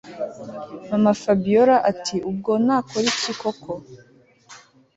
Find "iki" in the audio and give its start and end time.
3.13-3.33